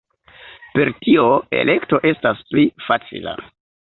[0.77, 1.25] Per tio
[1.59, 3.37] elekto estas pli facila.